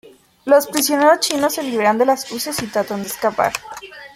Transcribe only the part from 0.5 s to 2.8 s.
prisioneros chinos se liberan de las cruces y